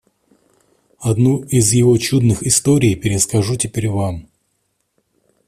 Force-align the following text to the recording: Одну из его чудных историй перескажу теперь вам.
Одну 0.97 1.43
из 1.43 1.73
его 1.73 1.95
чудных 1.99 2.41
историй 2.41 2.95
перескажу 2.95 3.55
теперь 3.55 3.87
вам. 3.89 4.29